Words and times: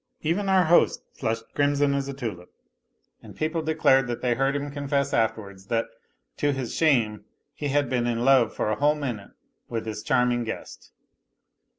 Even 0.23 0.49
our 0.49 0.63
host 0.65 1.03
flushed 1.13 1.43
crimson 1.53 1.93
as 1.93 2.07
a 2.07 2.13
tulip, 2.15 2.51
and 3.21 3.35
people 3.35 3.61
declared 3.61 4.07
that 4.07 4.23
they 4.23 4.33
heard 4.33 4.55
him 4.55 4.71
confess 4.71 5.13
afterwards 5.13 5.67
that" 5.67 5.85
to 6.37 6.51
his 6.51 6.73
shame" 6.73 7.23
he 7.53 7.67
had 7.67 7.87
been 7.87 8.07
in 8.07 8.25
love 8.25 8.51
for 8.51 8.71
a 8.71 8.75
whole 8.79 8.95
minute 8.95 9.29
with 9.69 9.85
his 9.85 10.01
charming 10.01 10.43
guest. 10.43 10.91